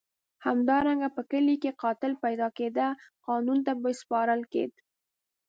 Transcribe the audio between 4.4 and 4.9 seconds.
کېد.